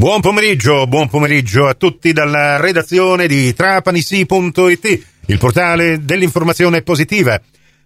[0.00, 7.38] Buon pomeriggio, buon pomeriggio a tutti dalla redazione di trapanisi.it, il portale dell'informazione positiva.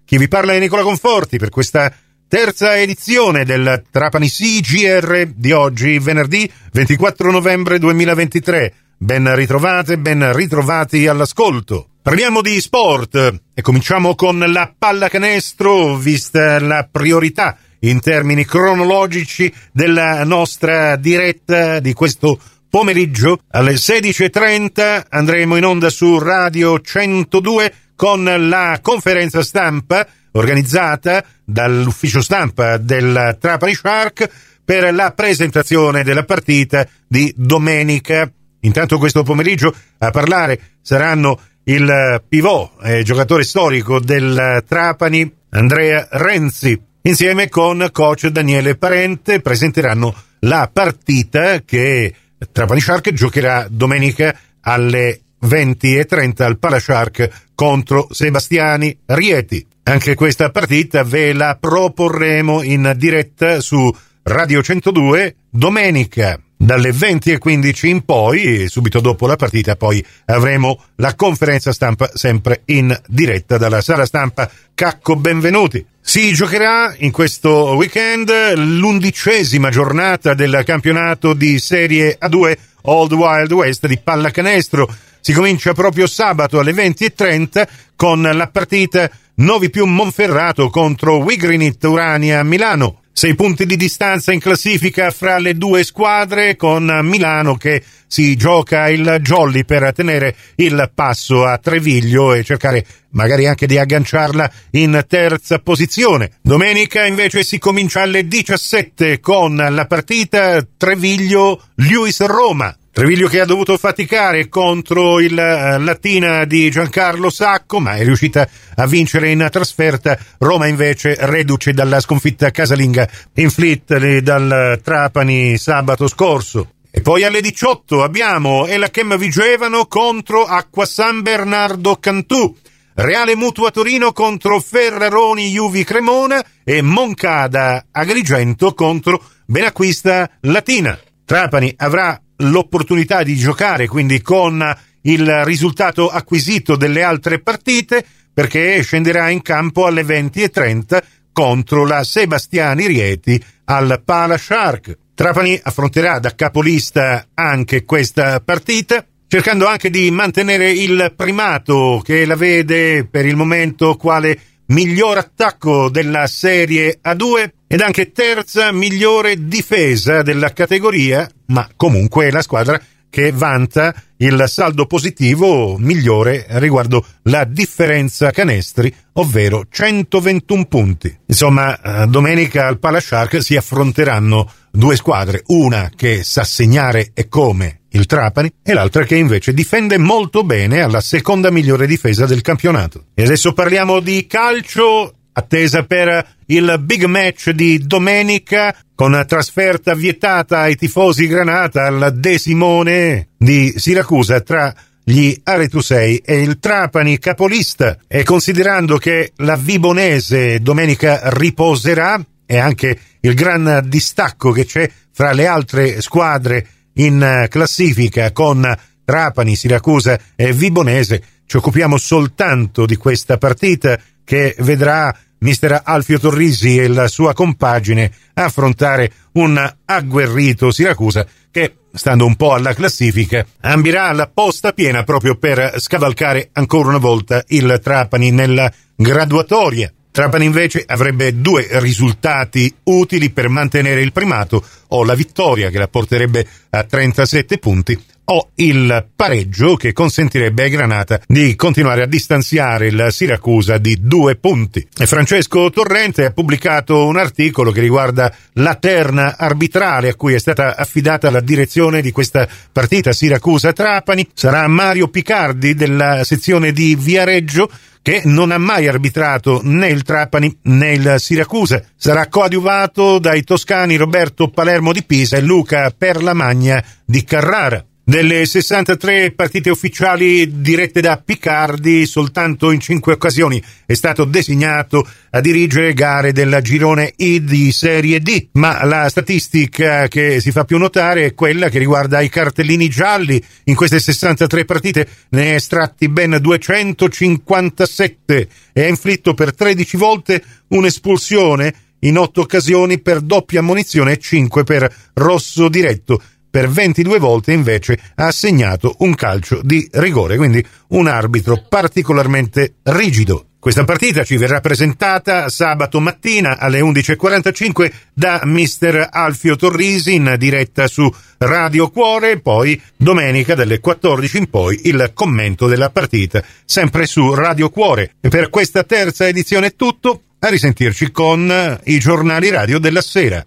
[0.05, 1.93] Chi vi parla è Nicola Conforti per questa
[2.29, 8.75] terza edizione del Trapani CGR di oggi, venerdì 24 novembre 2023.
[8.97, 11.89] Ben ritrovate, ben ritrovati all'ascolto.
[12.01, 20.25] Parliamo di sport e cominciamo con la pallacanestro, vista la priorità in termini cronologici della
[20.25, 22.39] nostra diretta di questo
[22.69, 23.41] pomeriggio.
[23.51, 32.77] Alle 16.30 andremo in onda su Radio 102 con la conferenza stampa organizzata dall'ufficio stampa
[32.77, 34.29] del Trapani Shark
[34.65, 38.31] per la presentazione della partita di domenica.
[38.61, 46.81] Intanto questo pomeriggio a parlare saranno il pivot, eh, giocatore storico del Trapani, Andrea Renzi,
[47.07, 52.15] insieme con coach Daniele Parente presenteranno la partita che
[52.51, 59.67] Trapani Shark giocherà domenica alle 20.30 al Palashark contro Sebastiani Rieti.
[59.83, 68.05] Anche questa partita ve la proporremo in diretta su Radio 102 domenica dalle 20.15 in
[68.05, 73.83] poi e subito dopo la partita poi avremo la conferenza stampa sempre in diretta dalla
[73.83, 75.85] sala stampa Cacco Benvenuti.
[76.01, 83.87] Si giocherà in questo weekend l'undicesima giornata del campionato di Serie A2 Old Wild West
[83.87, 84.89] di pallacanestro.
[85.21, 92.43] Si comincia proprio sabato alle 20.30 con la partita Novi più Monferrato contro Wigrinit Urania
[92.43, 93.04] Milano.
[93.17, 98.89] Sei punti di distanza in classifica fra le due squadre con Milano che si gioca
[98.89, 105.05] il jolly per tenere il passo a Treviglio e cercare magari anche di agganciarla in
[105.07, 106.33] terza posizione.
[106.43, 112.77] Domenica invece si comincia alle 17 con la partita Treviglio-Lewis-Roma.
[112.95, 118.49] Treviglio che ha dovuto faticare contro il uh, Latina di Giancarlo Sacco, ma è riuscita
[118.77, 120.17] a vincere in trasferta.
[120.39, 126.69] Roma invece reduce dalla sconfitta casalinga inflitta dal Trapani sabato scorso.
[126.89, 132.57] E poi alle 18 abbiamo Elachem Vigevano contro Acqua San Bernardo Cantù.
[132.95, 140.97] Reale Mutua Torino contro Ferraroni Juvi Cremona e Moncada Agrigento contro Benacquista Latina.
[141.25, 149.31] Trapani avrà l'opportunità di giocare quindi con il risultato acquisito delle altre partite perché scenderà
[149.31, 151.03] in campo alle 20.30
[151.33, 154.99] contro la Sebastiani Rieti al Pala Shark.
[155.15, 162.35] Trapani affronterà da capolista anche questa partita, cercando anche di mantenere il primato che la
[162.35, 170.23] vede per il momento quale miglior attacco della Serie A2 ed anche terza migliore difesa
[170.23, 172.81] della categoria, ma comunque è la squadra
[173.15, 181.17] che vanta il saldo positivo migliore riguardo la differenza canestri, ovvero 121 punti.
[181.27, 187.83] Insomma, eh, domenica al Palashark si affronteranno due squadre, una che sa segnare e come
[187.95, 193.07] il Trapani, e l'altra che invece difende molto bene alla seconda migliore difesa del campionato.
[193.15, 200.61] E adesso parliamo di calcio attesa per il big match di domenica con trasferta vietata
[200.61, 204.73] ai tifosi Granata al De Simone di Siracusa tra
[205.03, 212.99] gli Aretusei e il Trapani capolista e considerando che la Vibonese domenica riposerà e anche
[213.21, 220.53] il gran distacco che c'è fra le altre squadre in classifica con Trapani, Siracusa e
[220.53, 227.35] Vibonese ci occupiamo soltanto di questa partita che vedrà mister Alfio Torrisi e la sua
[227.35, 235.05] compagine affrontare un agguerrito Siracusa che, stando un po' alla classifica, ambirà alla posta piena
[235.05, 239.93] proprio per scavalcare ancora una volta il Trapani nella graduatoria.
[240.15, 245.89] Trapani invece avrebbe due risultati utili per mantenere il primato, o la vittoria che la
[245.89, 252.87] porterebbe a 37 punti, o il pareggio che consentirebbe ai Granata di continuare a distanziare
[252.87, 254.87] il Siracusa di due punti.
[254.93, 260.77] Francesco Torrente ha pubblicato un articolo che riguarda la terna arbitrale a cui è stata
[260.77, 264.29] affidata la direzione di questa partita Siracusa-Trapani.
[264.33, 267.69] Sarà Mario Picardi della sezione di Viareggio
[268.05, 271.83] che non ha mai arbitrato né il Trapani né il Siracusa.
[271.97, 277.83] Sarà coadiuvato dai toscani Roberto Palermo di Pisa e Luca Perlamagna di Carrara.
[278.07, 285.41] Delle 63 partite ufficiali dirette da Picardi, soltanto in cinque occasioni è stato designato a
[285.41, 290.77] dirigere gare del girone I di Serie D, ma la statistica che si fa più
[290.77, 293.43] notare è quella che riguarda i cartellini gialli.
[293.65, 300.45] In queste 63 partite ne è estratti ben 257 e ha inflitto per 13 volte
[300.69, 306.21] un'espulsione in otto occasioni per doppia ammonizione e 5 per rosso diretto
[306.55, 313.47] per 22 volte invece ha assegnato un calcio di rigore, quindi un arbitro particolarmente rigido.
[313.59, 319.09] Questa partita ci verrà presentata sabato mattina alle 11.45 da Mr.
[319.11, 325.67] Alfio Torrisi in diretta su Radio Cuore, poi domenica dalle 14 in poi il commento
[325.67, 328.13] della partita, sempre su Radio Cuore.
[328.21, 333.45] E per questa terza edizione è tutto, a risentirci con i giornali radio della sera.